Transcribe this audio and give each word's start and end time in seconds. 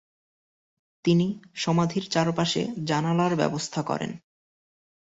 তিনি 1.05 1.27
সমাধির 1.55 2.05
চারপাশে 2.09 2.61
জানালার 2.85 3.33
ব্যবস্থা 3.35 3.81
করেন। 3.83 4.11